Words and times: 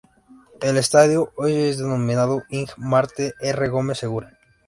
El 0.61 0.77
estadio 0.77 1.31
hoy 1.35 1.53
es 1.55 1.77
denominado 1.77 2.41
Ing. 2.49 2.69
Marte 2.77 3.35
R. 3.39 3.69
Gómez 3.69 3.99
Segura. 3.99 4.35